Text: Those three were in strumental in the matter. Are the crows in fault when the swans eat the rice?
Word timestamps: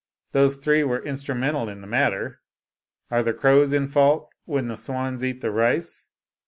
Those 0.31 0.55
three 0.55 0.83
were 0.83 0.97
in 0.97 1.13
strumental 1.13 1.71
in 1.71 1.81
the 1.81 1.85
matter. 1.85 2.41
Are 3.11 3.21
the 3.21 3.35
crows 3.35 3.71
in 3.71 3.87
fault 3.87 4.33
when 4.45 4.67
the 4.67 4.75
swans 4.75 5.23
eat 5.23 5.41
the 5.41 5.51
rice? 5.51 6.09